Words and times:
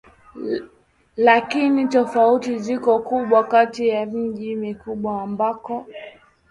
Lakini 1.17 1.87
tofauti 1.87 2.57
ziko 2.59 2.99
kubwa 2.99 3.43
kati 3.43 3.87
ya 3.87 4.05
miji 4.05 4.55
mikubwa 4.55 5.21
ambako 5.21 5.85